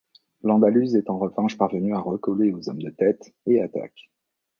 [0.41, 4.09] Landaluze est en revanche parvenu à recoller aux hommes de tête, et attaque.